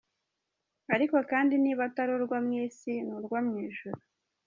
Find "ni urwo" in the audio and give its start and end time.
3.05-3.37